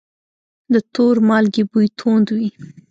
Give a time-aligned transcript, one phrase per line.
[0.73, 2.49] د تور مالګې بوی توند وي.